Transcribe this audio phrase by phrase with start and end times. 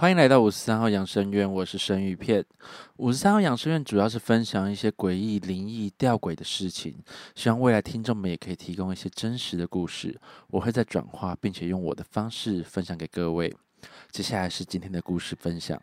[0.00, 2.42] 欢迎来到五十三号养生院，我是生鱼片。
[2.96, 6.96] 五十三号养生院主要是分享一些诡异、灵异、吊诡的事情，
[7.34, 13.54] 希望未来听众们也可以提供一些真实的故事，我会在转化，并且用我的方式分享给各位。
[14.10, 15.78] 接下来是今天的故事分享。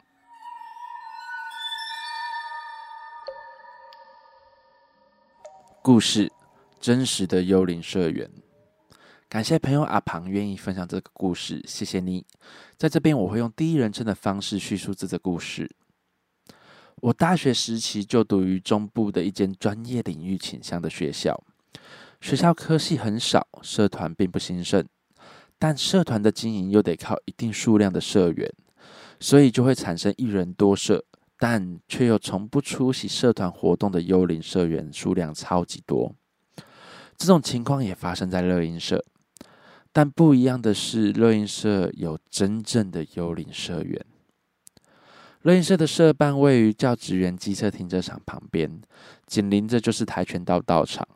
[5.83, 6.31] 故事：
[6.79, 8.27] 真实的幽灵社员。
[9.29, 12.25] 感谢朋友阿庞愿意分享这个故事，谢谢你。
[12.77, 15.69] 在这边，我会用第一人称的方式叙述这个故事。
[17.01, 21.43] 我大学时期就读于中部的一间专业领域倾向的学校，
[22.21, 24.87] 学校科系很少，社团并不兴盛，
[25.59, 28.49] 但社团的经营又得靠一定数量的社员，
[29.19, 31.03] 所以就会产生一人多社，
[31.37, 36.15] 但却又从不出席社团活动的幽灵社员数量超级多。
[37.17, 39.03] 这种情况也发生在乐音社。
[39.97, 43.99] 但不一样的是，乐音社有真正的幽灵社员。
[45.41, 48.79] 乐音社的社办位于教职员机车停车场旁边，
[49.25, 51.07] 紧邻着就是跆拳道道场。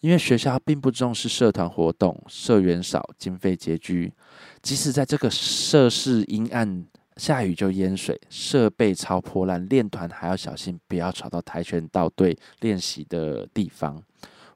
[0.00, 4.12] 因为学校并不重视社团活动，社员少，经费拮据，
[4.60, 6.84] 即使在这个设施阴暗，
[7.16, 14.02] 下雨就淹水，设备超破烂，练团还要小心不要吵到跆拳道队练习的地方。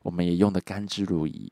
[0.02, 1.48] 我们也用的甘之如饴。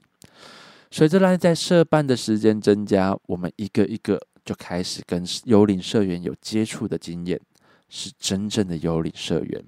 [0.95, 7.41] 随着来在社办的时间增加，我们一个一个就开始跟幽灵社员有接触的经验，
[7.89, 9.65] 是真正的幽灵社员。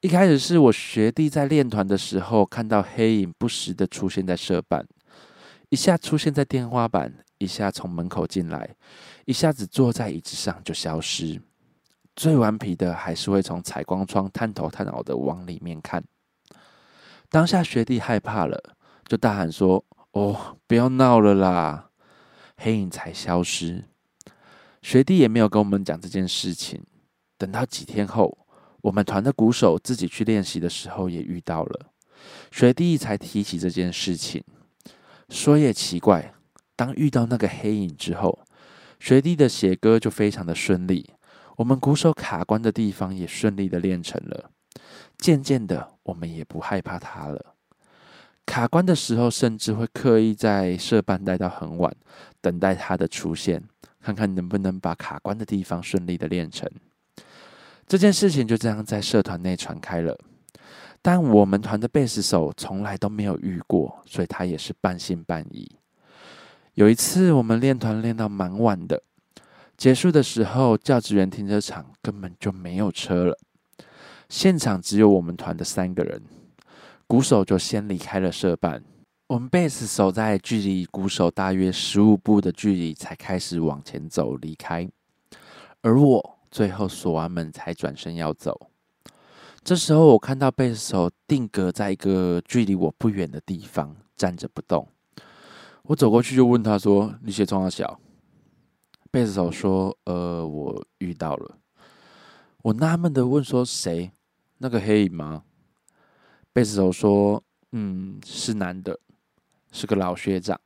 [0.00, 4.84] 一开始是我学弟在练团的时候，看到黑影不时的出现在社办，
[5.68, 8.74] 一下出现在天花板，一下从门口进来，
[9.26, 11.40] 一下子坐在椅子上就消失。
[12.16, 16.02] 最顽皮的还是会从采光窗探头探脑的往里面看。
[17.28, 18.74] 当下学弟害怕了，
[19.06, 19.84] 就大喊说。
[20.12, 21.90] 哦，不要闹了啦！
[22.56, 23.84] 黑影才消失，
[24.82, 26.82] 学弟也没有跟我们讲这件事情。
[27.38, 28.46] 等到几天后，
[28.82, 31.92] 我们团的鼓手自己去练习的时候，也遇到了
[32.50, 34.44] 学弟，才提起这件事情。
[35.28, 36.34] 说也奇怪，
[36.74, 38.40] 当遇到那个黑影之后，
[38.98, 41.14] 学弟的写歌就非常的顺利，
[41.56, 44.50] 我们鼓手卡关的地方也顺利的练成了。
[45.16, 47.49] 渐渐的，我们也不害怕他了。
[48.50, 51.94] 卡关的时候，甚至会刻意在社办待到很晚，
[52.40, 53.62] 等待他的出现，
[54.02, 56.68] 看看能不能把卡关的地方顺利的练成。
[57.86, 60.18] 这件事情就这样在社团内传开了，
[61.00, 65.70] 但我们团的贝斯手从来都没有遇过，所以他也是半信半疑。
[66.74, 69.00] 有一次我们练团练到蛮晚的，
[69.76, 73.38] 结束的时候，教职员停车场根本就没有车了，
[74.28, 76.20] 现场只有我们团的三个人。
[77.10, 78.84] 鼓手就先离开了社办，
[79.26, 84.88] 我们贝斯手在距离鼓手大约十五步的距离才开始往前走离开，
[85.80, 88.70] 而我最后锁完门才转身要走。
[89.64, 94.86] 这时候我看到贝斯手定格在一个距离我不远的地方站着不动，
[95.82, 97.98] 我走过去就问他说：“你写中小？”
[99.10, 101.58] 贝斯手说：“呃，我遇到了。”
[102.62, 104.12] 我纳闷的问说：“谁？
[104.58, 105.42] 那个黑影吗？”
[106.52, 108.98] 贝斯手说：“嗯，是男的，
[109.70, 110.60] 是个老学长。”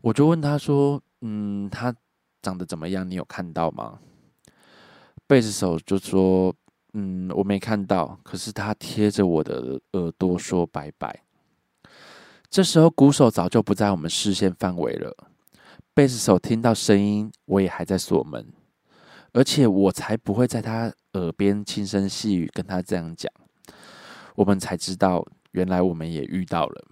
[0.00, 1.94] 我就问他说：“嗯，他
[2.40, 3.08] 长得怎么样？
[3.08, 3.98] 你有看到吗？”
[5.28, 6.54] 贝斯手就说
[6.94, 11.22] ：“嗯，我没看到，可是他贴着我的耳朵说拜拜。”
[12.48, 15.16] 这时候鼓手早就不在我们视线范围了。
[15.94, 18.46] 贝斯手听到声音，我也还在锁门，
[19.32, 23.30] 而且我才不会在他耳边轻声细语跟他这样讲。
[24.34, 26.84] 我们才知道，原来我们也遇到了。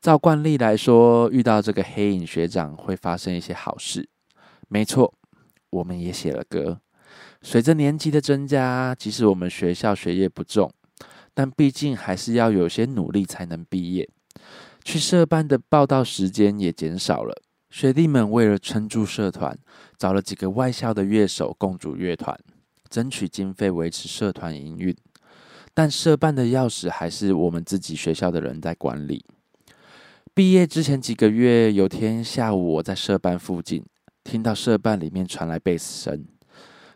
[0.00, 4.08] 照惯例来说，遇到这个黑影学长会发生一些好事。
[4.68, 5.14] 没错，
[5.70, 6.80] 我们也写了歌。
[7.40, 10.72] 随着年级的增加，即使我们学校学业不重，
[11.34, 14.08] 但毕竟还是要有些努力才能毕业。
[14.82, 17.40] 去社办的报道时间也减少了。
[17.70, 19.56] 学弟们为了撑住社团，
[19.96, 22.38] 找了几个外校的乐手共组乐团，
[22.90, 24.96] 争取经费维持社团营运。
[25.74, 29.24] 但社办的钥匙还是我们自己学校的人在管理。
[30.34, 33.84] 毕业之前几个月，有天下午我在社办附近，
[34.24, 36.24] 听到社办里面传来贝斯声，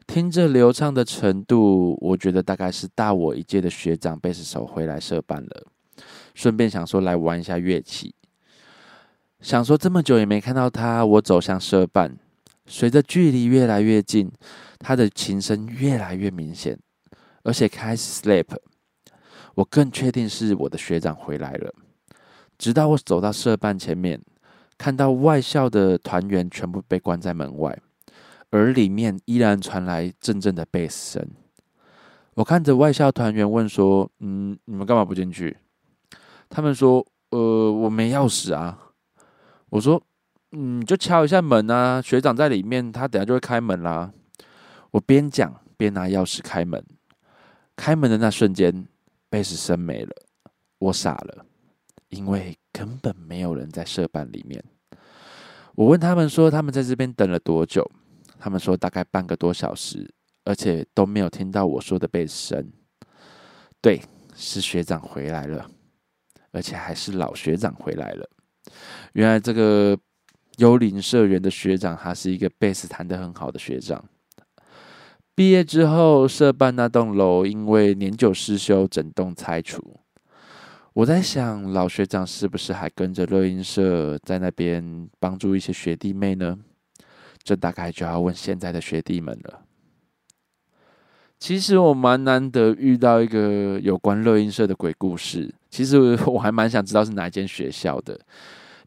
[0.06, 5.66] 听着流畅的程度，我觉得大概是大我一届的学长贝斯手回来社办了。
[6.34, 8.14] 顺便想说来玩一下乐器，
[9.40, 12.16] 想说这么久也没看到他，我走向社办，
[12.66, 14.30] 随着距离越来越近，
[14.78, 16.78] 他的琴声越来越明显。
[17.46, 18.44] 而且开始 sleep，
[19.54, 21.72] 我更确定是我的学长回来了。
[22.58, 24.20] 直到我走到社办前面，
[24.76, 27.78] 看到外校的团员全部被关在门外，
[28.50, 31.28] 而里面依然传来阵阵的贝斯声。
[32.34, 35.56] 我看着外校团员问说：“嗯，你们干嘛不进去？”
[36.50, 38.90] 他们说：“呃，我没钥匙啊。”
[39.70, 40.02] 我说
[40.50, 44.12] ：“嗯，就敲一下门啊，学长在里面，他等下就会开门啦。”
[44.90, 46.84] 我边讲边拿钥匙开门。
[47.76, 48.88] 开门的那瞬间，
[49.28, 50.10] 贝斯声没了，
[50.78, 51.46] 我傻了，
[52.08, 54.64] 因为根本没有人在社办里面。
[55.74, 57.88] 我问他们说：“他们在这边等了多久？”
[58.40, 60.10] 他们说：“大概半个多小时，
[60.44, 62.72] 而且都没有听到我说的贝斯声。”
[63.82, 64.00] 对，
[64.34, 65.70] 是学长回来了，
[66.50, 68.28] 而且还是老学长回来了。
[69.12, 69.96] 原来这个
[70.56, 74.02] 幽灵社员的学长，他是一个贝斯弹得很好的学长。
[75.36, 80.00] 毕业之后，社办那栋楼因为年久失修，整栋拆除。
[80.94, 86.58] 我在想，老学长是不是还跟着乐音社在那边帮助一些学弟妹呢？
[87.42, 89.60] 这大概就要问现在的学弟们了。
[91.38, 95.54] 其实我蛮难得遇到一个有关乐音社的鬼故事。
[95.68, 98.18] 其实我还蛮想知道是哪一间学校的，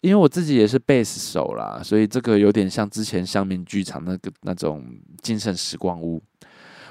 [0.01, 4.85] 因为我自己也是贝斯手啦，所以这个有点像之前香民剧场那个那种
[5.21, 6.21] 精神时光屋。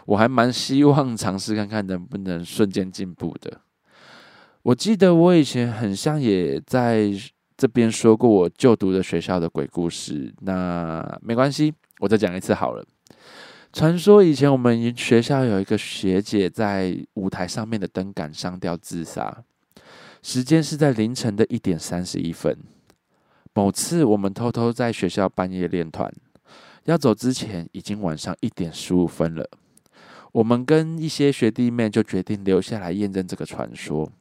[0.06, 3.60] 我还蛮希望尝试看看能不能瞬间进步的。
[4.62, 7.10] 我记得我以前很像也在
[7.56, 12.84] 这边说过我就读的学校的鬼故事，那没关系，我再讲一次好了。
[13.70, 19.44] 传说以前我们学校有一个学姐在舞台上面的灯杆上吊自杀，
[20.22, 22.56] 时间是在凌晨的一点三十一分。
[23.58, 26.08] 某次我们偷偷在学校半夜练团，
[26.84, 29.50] 要走之前已经晚上一点十五分了，
[30.30, 34.12] 我们跟一些学弟妹就决定留下来验证这个传说。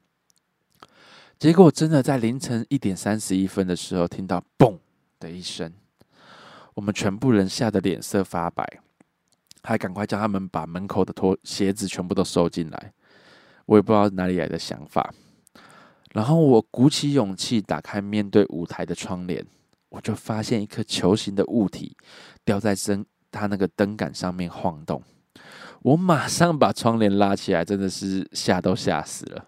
[1.38, 4.76] 结果真的在凌晨一点三十一分的时候，听到“嘣”
[5.22, 5.72] 的一声，
[6.74, 8.68] 我们全部人吓得脸色发白，
[9.62, 12.92] 还赶快叫他们把门口的拖鞋子全部都收进来。
[13.68, 15.14] 我也不知道哪里来的想法，
[16.18, 19.46] 然后我鼓起勇气打开面对舞台的窗帘，
[19.90, 21.96] 我就发现一颗球形的物体
[22.44, 25.00] 吊在灯它那个灯杆上面晃动。
[25.84, 29.46] 我马上把窗帘拉起来，真的是吓都吓死了。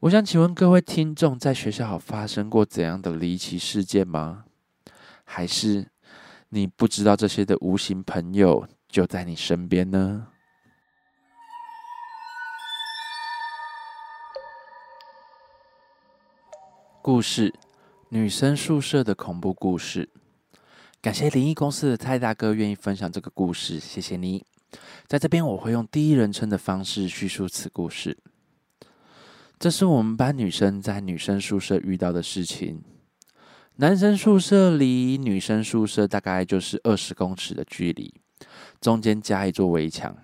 [0.00, 4.44] 我想请问各位听众，在学校发生过怎样的离奇事件吗？
[5.24, 5.86] 还是
[6.48, 10.28] 你不知道这些的无形朋友就在你身边呢？
[17.04, 17.52] 故事：
[18.10, 20.08] 女生宿舍的恐怖故事。
[21.00, 24.44] 感谢灵异公司的蔡大哥愿意分享这个故事，谢谢你。
[25.08, 28.16] 在这边，我会用第一人称的方式叙述此故事。
[29.58, 32.80] 这是我们班女生在女生宿舍遇到的事情。
[33.76, 38.14] 男生宿舍离女生宿舍大概就是二十公尺的距离，
[38.80, 40.16] 中间加一座围墙。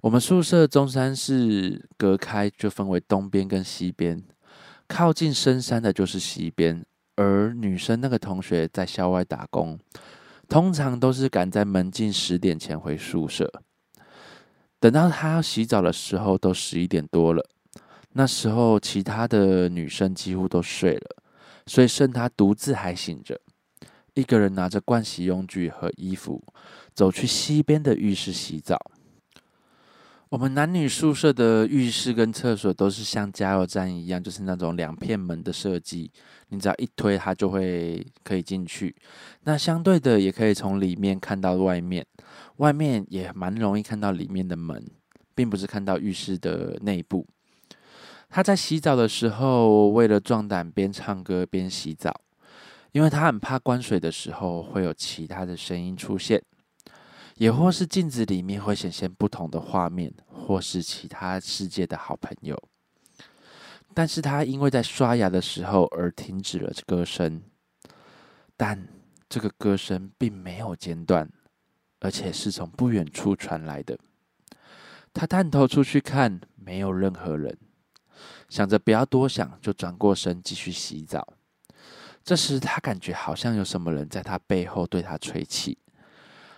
[0.00, 4.20] 我们宿舍中山市隔开，就分为东边跟西边。
[4.86, 6.84] 靠近深山的就是西边，
[7.16, 9.78] 而女生那个同学在校外打工，
[10.48, 13.50] 通常都是赶在门禁十点前回宿舍。
[14.78, 17.48] 等到她要洗澡的时候，都十一点多了。
[18.12, 21.16] 那时候，其他的女生几乎都睡了，
[21.66, 23.40] 所以剩她独自还醒着，
[24.12, 26.44] 一个人拿着盥洗用具和衣服，
[26.94, 28.78] 走去西边的浴室洗澡。
[30.30, 36.10] 我们男女宿舍的浴室跟厕所都是像加油站一样，就是那种两片门的设计，
[36.48, 38.94] 你只要一推，它就会可以进去。
[39.44, 42.04] 那相对的，也可以从里面看到外面，
[42.56, 44.84] 外面也蛮容易看到里面的门，
[45.34, 47.26] 并不是看到浴室的内部。
[48.30, 52.12] 他在洗澡的时候，为了壮胆，边唱歌边洗澡，
[52.90, 56.42] 因为他很怕关水的时候会有其他的声音出现，
[57.36, 62.60] 也或是镜子里面会显现不同的画面，或是其他世界的好朋友。
[63.92, 67.42] 但是他因为在刷牙的时候而停止了歌声，
[68.56, 68.88] 但
[69.28, 71.30] 这个歌声并没有间断，
[72.00, 73.98] 而且是从不远处传来的。
[75.12, 77.56] 他探头出去看，没有任何人。
[78.48, 81.34] 想着不要多想，就转过身继续洗澡。
[82.24, 85.78] 这时，他感觉好像有什么人在他背后对他吹气。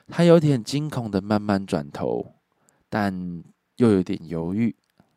[0.09, 2.35] 他有点惊恐的慢慢转头，
[2.89, 3.43] 但
[3.77, 4.75] 又有点犹豫，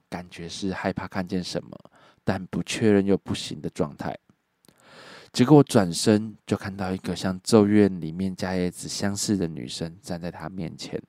[0.10, 1.77] 感觉是害怕看见什么，
[2.24, 4.17] 但不确认又不行的状态。
[5.31, 11.00] 结果转身就看到一个像《咒怨》里面加叶子相似的女生站在他面前，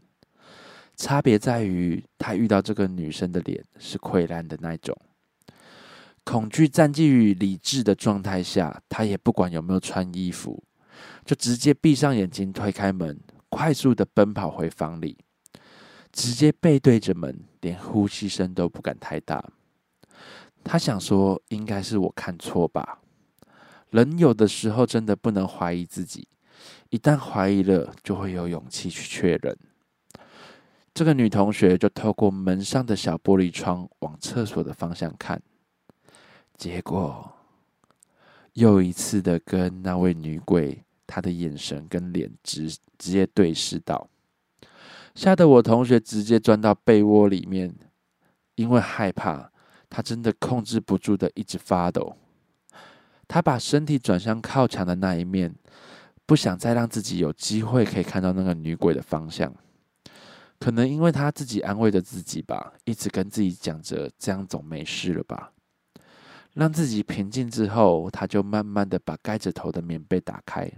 [0.94, 4.94] 差别在于他遇到这个女生的脸是溃烂的那种。
[6.22, 10.62] 恐惧占据于理智的状态下，他也不管有没有穿衣服，
[11.24, 13.18] 就直接闭上眼睛，推开门，
[13.50, 15.18] 快速的奔跑回房里，
[16.10, 19.44] 直接背对着门，连呼吸声都不敢太大。
[20.64, 23.00] 他想说，应该是我看错吧。
[23.90, 26.28] 人有的时候真的不能怀疑自己，
[26.90, 29.56] 一旦怀疑了，就会有勇气去确认。
[30.94, 35.40] 这个女同学就透过门上的小玻璃窗往厕所的方向看，
[36.56, 37.32] 结果
[38.52, 44.08] 又一次的跟那位女鬼，他的眼神跟脸直直接对视到，
[45.16, 47.74] 吓得我同学直接钻到被窝里面，
[48.54, 49.50] 因为害怕，
[49.88, 52.16] 他真的控制不住的一直发抖。
[53.26, 55.52] 他把身体转向靠墙的那一面，
[56.26, 59.52] 不想再让自己有机会可以看到那个女鬼的方向。
[60.58, 65.52] 可能因为他自己安慰着自己吧，一直跟自己讲着这样总没事了吧。
[66.54, 70.70] 让自己平静之后，他就慢慢的把盖着头的棉被打开，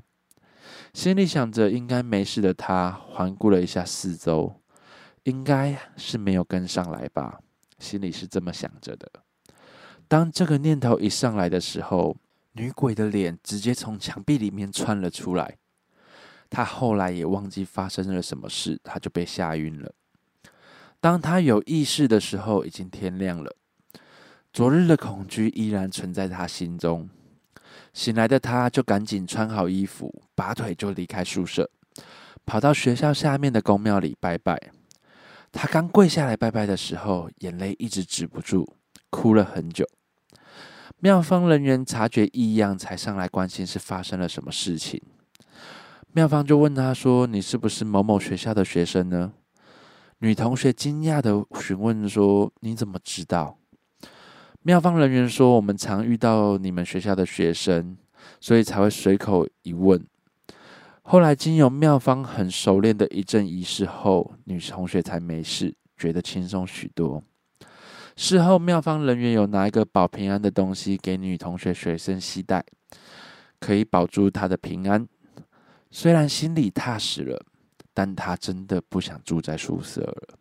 [0.92, 2.52] 心里想着应该没事的。
[2.52, 4.60] 他环顾了一下四周，
[5.24, 7.40] 应该是没有跟上来吧，
[7.78, 9.10] 心里是这么想着的。
[10.06, 12.16] 当这个念头一上来的时候，
[12.52, 15.56] 女鬼的脸直接从墙壁里面窜了出来，
[16.50, 19.94] 她后来也忘记发生了什么事，她就被吓晕了。
[21.00, 23.56] 当她有意识的时候，已经天亮了。
[24.52, 27.08] 昨日的恐惧依然存在她心中。
[27.92, 31.70] 醒来的她就赶紧穿好衣服，拔腿就离开宿舍，
[32.46, 34.58] 跑到学校下面的公庙里拜拜。
[35.50, 38.76] 她刚跪下来拜拜的时候，眼泪一直止不住，
[39.10, 39.86] 哭了很久。
[40.98, 45.02] 庙方人员察觉异样，才上来关心是发生了什么事情。
[46.12, 49.32] 庙方就问他说：“你是不是某某学校的学生呢？”
[50.20, 53.58] 女同学惊讶的询问说：“你怎么知道？”
[54.64, 57.96] 妙方人员说：“我们常遇到你们学校的学生，
[58.40, 60.06] 所以才会随口一问。”
[61.02, 67.20] 后来经由妙方很熟练的一阵仪式后，女同学才没事，觉得轻松许多。
[68.14, 72.64] 事后，妙方人员有拿一个保平安的东西给女同学随身携带，
[73.58, 75.08] 可以保住她的平安。
[75.90, 77.44] 虽然心里踏实了，
[77.92, 80.38] 但她真的不想住在宿舍了。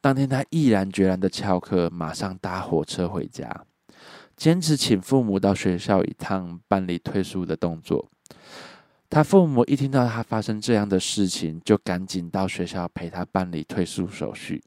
[0.00, 3.64] 当天，他毅然决然的翘课，马上搭火车回家，
[4.36, 8.10] 坚持请父母到学校一趟办理退宿的动作。
[9.08, 14.62] 他父母一听到他发生这样的事情，就赶紧到学校陪他办理退宿手续。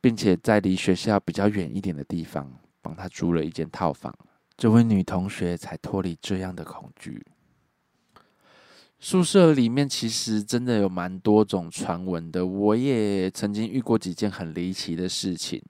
[0.00, 2.50] 并且在离学校比较远一点的地方
[2.80, 4.14] 帮他租了一间套房，
[4.56, 7.22] 这位女同学才脱离这样的恐惧。
[9.02, 15.60] 宿舍里面其实真的有蛮多种传闻的，我也曾经遇过几件很离奇的事情。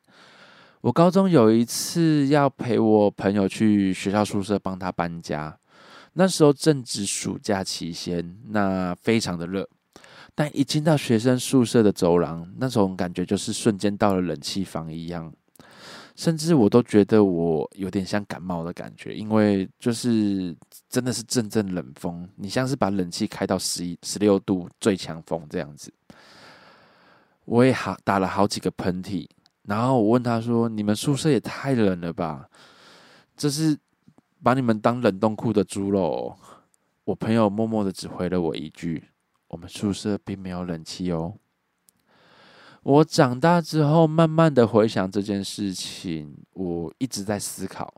[0.81, 5.57] 我高中有一次要陪我朋友去学校宿舍帮他搬家，
[6.15, 9.69] 那时候正值暑假期间，那非常的热。
[10.35, 15.33] 但一进到学生宿舍的走廊，那种感觉就是瞬间到了冷气房一样，
[16.21, 20.55] 甚至我都觉得我有点像感冒的感觉，因为就是
[20.87, 25.91] 真的是阵阵冷风，你像是把冷气开到十一、十六度最强风这样子。
[27.47, 29.27] 我也好打了好几个喷嚏，
[29.63, 32.51] 然后我问他说：“你们宿舍也太冷了吧？
[33.35, 33.75] 这是
[34.43, 36.37] 把你们当冷冻库的猪肉？”
[37.05, 39.03] 我朋友默默的只回了我一句。
[39.49, 41.33] 我们宿舍并没有冷气哦。
[42.83, 47.93] 我长大之后，慢慢的回想这件事情，我一直在思考：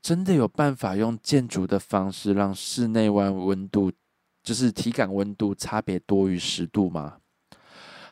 [0.00, 3.90] 真的有办法用建筑的方式让室内外温度，
[4.42, 7.18] 就是体感温度差别多于十度吗？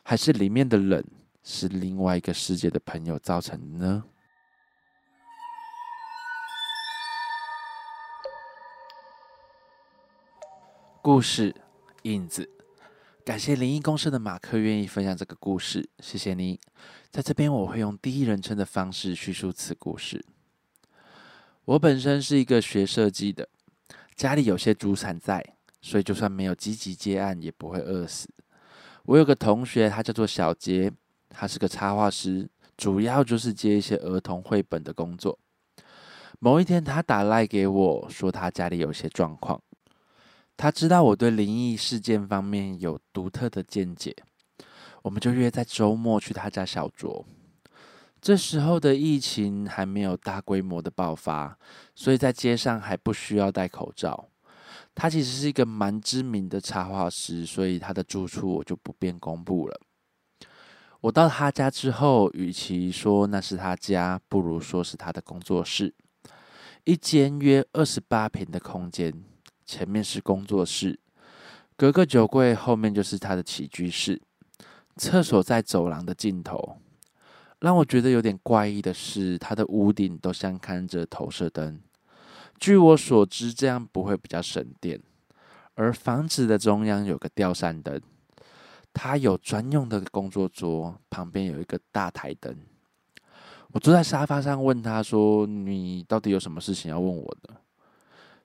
[0.03, 1.01] 还是里面的冷
[1.41, 4.03] 是另外一个世界的朋友造成的呢？
[11.01, 11.55] 故事
[12.01, 12.49] 影子。
[13.25, 16.59] 感谢灵异公社的马克愿意分享这个故事，谢谢你。
[17.09, 20.25] 在这边，我会用第一人称的方式叙述此故事。
[21.63, 23.47] 我本身是一个学设计的，
[24.13, 25.41] 家里有些主产在，
[25.81, 28.27] 所以就算没有积极接案，也不会饿死。
[29.03, 30.91] 我有个同学，他叫做小杰，
[31.29, 35.39] 他是个插画师，主要就是接一些儿童绘本的工作。
[36.39, 39.61] 某一天，他打来给我说，他家里有些状况。
[40.55, 44.15] 他知道我对灵异事件方面有独特的见解，
[45.01, 47.25] 我们就约在周末去他家小酌。
[48.21, 51.57] 这时候的疫情还没有大规模的爆发，
[51.93, 54.29] 所以在街上还不需要戴口罩。
[54.95, 59.81] 他其实是一个蛮知名的插画师，所以他的住处我就不便公布了。
[61.01, 65.93] 我到他家之后，与其说那是他家，不如说是他的工作室，
[66.85, 69.13] 一间约二十八平的空间。
[69.65, 70.99] 前面是工作室，
[71.75, 74.21] 隔个酒柜后面就是他的起居室，
[74.97, 76.77] 厕所在走廊的尽头。
[77.59, 81.79] 让我觉得有点怪异的是，他的屋顶都镶嵌着投射灯。
[82.59, 85.01] 据我所知，这样不会比较省电。
[85.75, 87.99] 而房子的中央有个吊扇灯，
[88.93, 92.55] 他有专用的工作桌，旁边有一个大台灯。
[93.71, 97.55] 我坐在沙发上问他说：“你到底有什么事情要问我的？”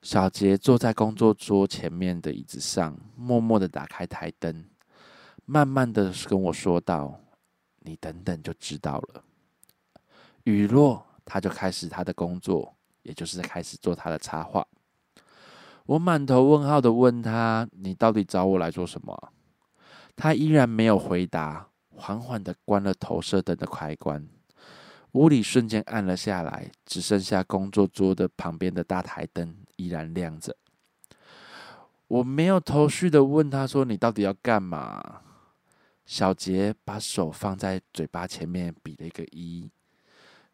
[0.09, 4.65] 小杰坐在工作桌前面的椅子上，默默的打开台灯，
[5.45, 7.21] 慢慢的跟我说道
[7.85, 9.23] ：“你等等就知道了。”
[10.45, 14.67] 雨落，他就开始他的工作，也就是开始做他的插画。
[15.85, 19.33] 我满头问号的问他：“你到底找我来做什么？”
[20.17, 24.27] 他依然没有回答，缓缓的关了投射灯的开关，
[25.13, 29.55] 屋里瞬间暗了下来，只剩下工作桌的旁边的大台灯。
[29.79, 30.55] 依然亮着。
[32.07, 35.23] 我没有头绪的问他说：“你到底要干嘛？”
[36.07, 39.71] 小杰把手放在嘴巴前面，比了一个一，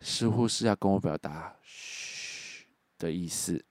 [0.00, 2.66] 似乎是要跟我表达“嘘”
[2.98, 3.64] 的意思。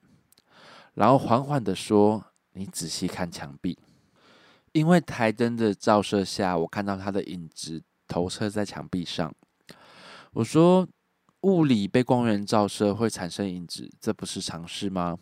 [0.93, 3.77] 然后缓缓的说：“你仔细看墙壁，
[4.71, 9.35] 因为台灯的照射下，我看到他的影子投射在墙壁上。”
[10.31, 10.87] 我说
[11.41, 15.19] ：“物理被光源照射会产生影子，这不是常识吗？”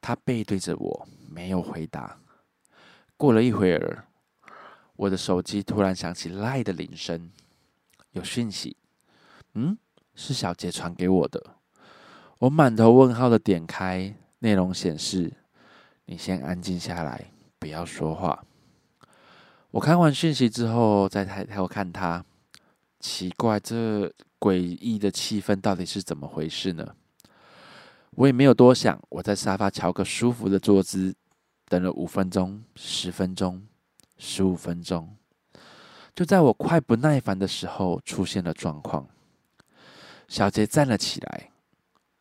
[0.00, 2.18] 他背对着我，没有回答。
[3.16, 4.04] 过了一会儿，
[4.96, 7.30] 我的手机突然响起赖的铃声，
[8.12, 8.76] 有讯息。
[9.54, 9.76] 嗯，
[10.14, 11.42] 是小杰传给我的。
[12.38, 15.32] 我满头问号的点开，内容显示
[16.06, 18.44] ：“你先安静下来，不要说话。”
[19.72, 22.24] 我看完讯息之后，再抬头看他，
[23.00, 26.94] 奇怪，这诡异的气氛到底是怎么回事呢？
[28.18, 31.14] 我也没有多想，我在沙发瞧个舒服的坐姿，
[31.66, 33.62] 等了五分钟、十分钟、
[34.16, 35.16] 十五分钟，
[36.16, 39.06] 就在我快不耐烦的时候，出现了状况。
[40.26, 41.50] 小杰站了起来，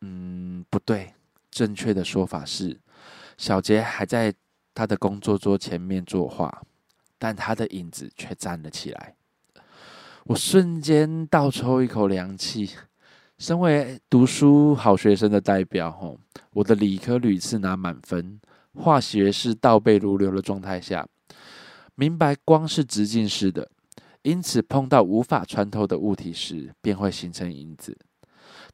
[0.02, 1.16] 嗯，不对，
[1.50, 2.80] 正确的说法是，
[3.36, 4.32] 小杰还在
[4.76, 6.62] 他的工作桌前面作画，
[7.18, 9.16] 但他的影子却站了起来。
[10.26, 12.70] 我瞬间倒抽一口凉气。
[13.38, 16.20] 身为读书好学生的代表，吼，
[16.54, 18.40] 我的理科屡次拿满分，
[18.74, 21.08] 化学是倒背如流的状态下，
[21.94, 23.70] 明白光是直径式的，
[24.24, 27.96] 因此碰到无法穿透的物体时，便会形成影子。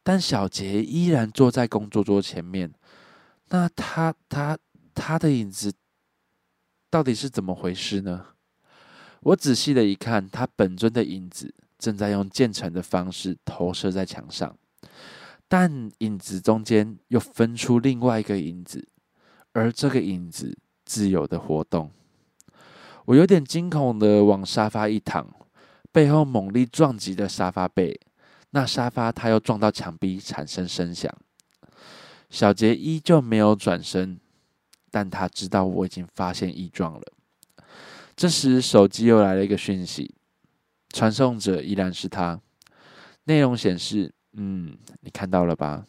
[0.01, 2.73] 但小杰依然坐在工作桌前面，
[3.49, 4.57] 那他他
[4.93, 5.73] 他的影子
[6.89, 8.27] 到底是怎么回事呢？
[9.19, 11.53] 我仔细的一看，他本尊的影子。
[11.83, 14.55] 正在用渐层的方式投射在墙上，
[15.49, 18.87] 但影子中间又分出另外一个影子，
[19.51, 21.91] 而这个影子自由的活动。
[23.03, 25.27] 我有点惊恐的往沙发一躺，
[25.91, 27.99] 背后猛力撞击的沙发背，
[28.51, 31.13] 那沙发它又撞到墙壁，产生声响。
[32.29, 34.17] 小杰依旧没有转身，
[34.89, 37.03] 但他知道我已经发现异状了。
[38.15, 40.15] 这时手机又来了一个讯息。
[40.93, 42.39] 传送者依然是他，
[43.25, 45.83] 内容显示：“嗯，你看到了吧？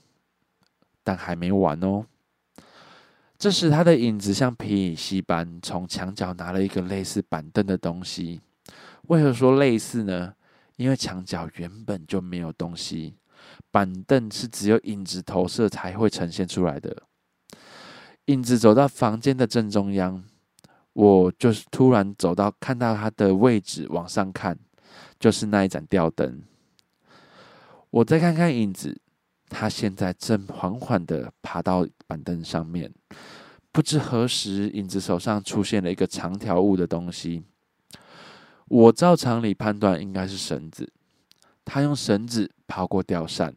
[1.05, 2.05] 但还没完哦。”
[3.37, 8.41] 这时，他的影子像皮影戏般从墙角拿了一个类似板凳的东西。
[9.09, 10.35] 为何说类似呢？
[10.77, 13.15] 因为墙角原本就没有东西，
[13.71, 17.03] 板凳是只有影子投射才会呈现出来的。
[18.27, 20.25] 影子走到房间的正中央，
[20.95, 24.59] 我就是突然走到，看到他的位置，往上看。
[25.19, 26.43] 就是那一盏吊灯。
[27.91, 29.01] 我再看看影子，
[29.49, 32.93] 他现在正缓缓的爬到板凳上面。
[33.71, 37.43] 不知何时，影子手上出现了一个长条物的东西。
[38.67, 40.93] 我照常理判断应该是绳子。
[41.65, 43.55] 他用绳子抛过吊扇。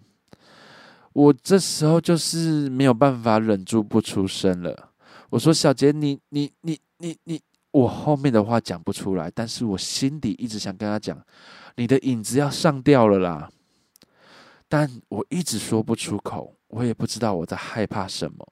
[1.13, 4.91] 我这时候就是没有办法忍住不出声了。
[5.29, 7.41] 我说：“小杰，你你你你你。”
[7.77, 11.15] 我后面的话讲不出来，但是我心底一直想跟他讲
[11.77, 13.47] ：“你的影子要上吊了啦！”
[14.67, 18.45] 但我一直说不出口，我也不知道我在害怕什么，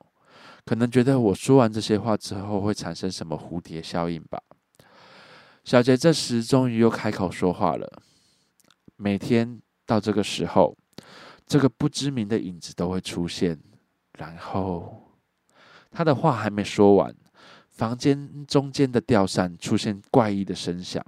[0.64, 4.40] 可能觉得我说完这些话之后会产生什么蝴蝶效应吧。
[5.64, 7.92] 小杰这时终于又开口说话了
[8.96, 10.78] ：“每天到这个时候，
[11.48, 13.60] 这个不知名的影子都会出现。”
[14.20, 15.02] 然后
[15.90, 17.12] 他的话还没说完。
[17.76, 21.06] 房间中间的吊扇出现怪异的声响，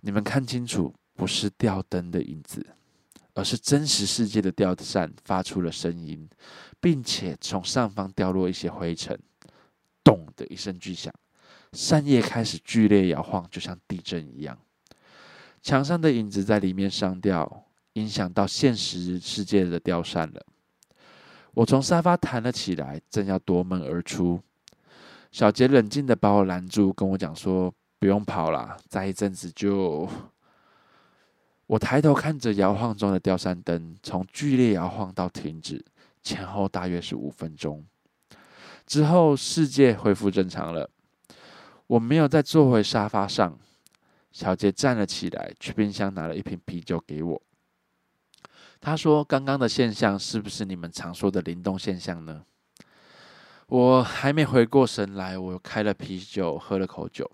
[0.00, 2.64] 你们看清楚，不是吊灯的影子，
[3.34, 6.28] 而是真实世界的吊扇发出了声音，
[6.80, 9.18] 并且从上方掉落一些灰尘，
[10.04, 11.12] 咚的一声巨响，
[11.72, 14.56] 扇叶开始剧烈摇晃，就像地震一样。
[15.62, 20.46] 墙上的影子在里面上吊，影响到现实世界的吊扇了。
[21.54, 24.40] 我从沙发弹了起来，正要夺门而出，
[25.36, 27.70] 小杰冷静的把我拦住，跟我讲说
[28.00, 30.08] ：“不用跑了，再一阵子就……”
[31.68, 35.84] 我抬头看着摇晃中的吊扇灯，从剧烈摇晃到停止，
[36.22, 37.84] 前后大约是五分钟。
[38.86, 40.88] 之后，世界恢复正常了。
[41.86, 43.58] 我没有再坐回沙发上，
[44.32, 47.42] 小杰站了起来，去冰箱拿了一瓶啤酒给我。
[48.80, 52.42] 他说：“刚刚的现象是不是你们常说的灵动现象呢？”
[53.66, 57.28] 我还没回过神来，我开了啤酒，喝了口酒，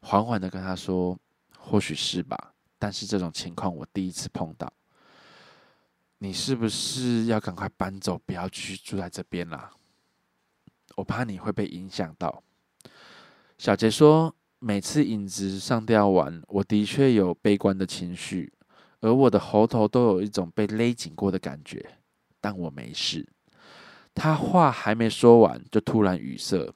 [0.00, 1.18] 缓缓的跟他说
[1.58, 4.72] ：“或许是吧，但是这种情况我第一次碰到。
[6.18, 9.72] 你是不是要赶快搬走，不要继续住在这边啦？
[10.94, 12.42] 我怕你会被影响到。”
[13.58, 18.52] 小杰说：“每次影子上吊完，我的确有悲观的情绪。”
[19.00, 21.98] 而我的喉头都有一种被勒紧过的感觉，
[22.40, 23.26] 但我没事。
[24.16, 26.72] 他话还没说完，就突然语塞，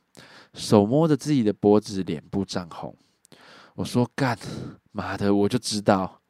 [0.52, 2.94] 手摸着自己的脖子，脸部涨红。
[3.76, 4.38] 我说：“干
[4.92, 6.20] 妈的，我就知道。”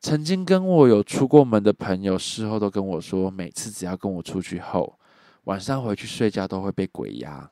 [0.00, 4.98] 曾经跟我有出过门的朋友，事后都跟我说，每次只要跟我出去后，
[5.44, 7.50] 晚上回去睡觉都会被鬼压。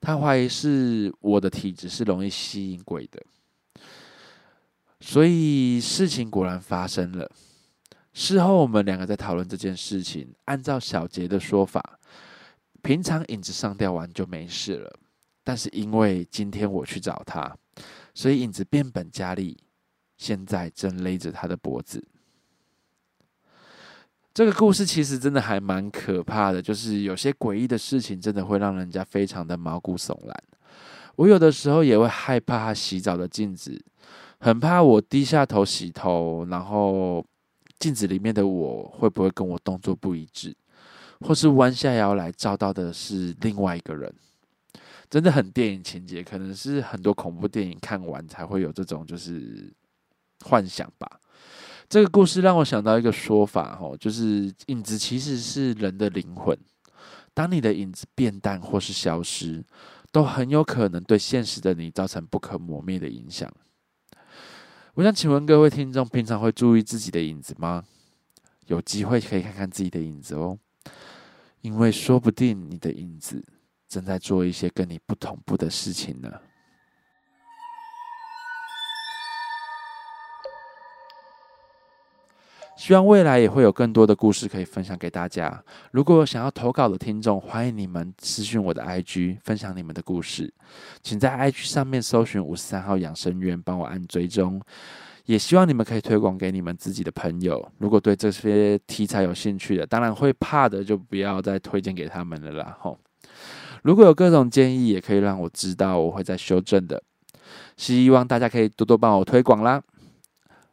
[0.00, 3.20] 他怀疑是我的体质是容易吸引鬼的。
[5.00, 7.28] 所以事情果然发生了。
[8.14, 10.32] 事后我们两个在讨论这件事情。
[10.46, 11.98] 按照小杰的说法，
[12.80, 14.90] 平常影子上吊完就没事了。
[15.42, 17.54] 但是因为今天我去找他，
[18.14, 19.58] 所以影子变本加厉，
[20.16, 22.02] 现在正勒着他的脖子。
[24.32, 30.34] 这个故事其实真的还蛮可怕的，就是有些诡异的事情，真的会让人家非常的毛骨悚然。
[31.16, 33.80] 我有的时候也会害怕他洗澡的镜子。
[34.40, 37.24] 很怕我低下头洗头，然后
[37.84, 40.56] 镜子里面的我会不会跟我动作不一致，
[41.20, 44.10] 或是弯下腰来照到的是另外一个人？
[45.10, 49.70] 真的很电影情节，可能是很多恐怖电影看完才会有这种就是
[50.46, 51.20] 幻想吧。
[51.86, 56.58] 这个故事让我想到一个说法，哦，就是影子其实是人的灵魂。
[57.34, 59.62] 当你的影子变淡或是消失，
[60.10, 63.52] 都很有可能对现实的你造成不可磨灭的影响。
[64.94, 67.82] 我想请问各位听众，平常会注意自己的影子吗？
[68.66, 70.56] 有机会可以看看自己的影子哦，
[71.62, 73.44] 因为说不定你的影子
[73.88, 76.32] 正在做一些跟你不同步的事情呢。
[82.76, 85.62] 希望未来也会有更多的故事可以分享给大家。
[85.92, 90.52] 如果有想要投稿的听众，欢迎你们私讯我的 IG，分享你们的故事。
[91.02, 94.60] 请在 IG 上面搜寻五十三号养生院，帮我按追踪。
[95.24, 97.66] 也希望你们可以推广给你们自己的朋友。
[97.78, 102.76] 如果对这些题材有兴趣的，当然会怕的就不要再推荐给他们了啦。
[102.80, 102.98] 吼，
[103.82, 107.02] 如果有各种建议，也可以让我知道，我会再修正的。
[107.76, 109.82] 希望大家可以多多帮我推广啦。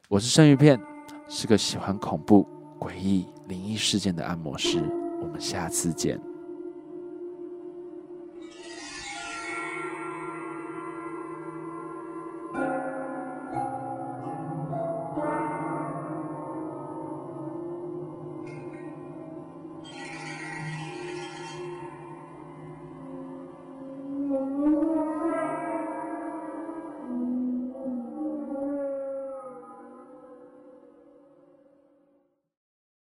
[0.09, 0.90] 我是生鱼片。
[1.33, 2.45] 是个喜欢恐怖、
[2.77, 4.83] 诡异、灵异事件的按摩师。
[5.21, 6.19] 我们下次见。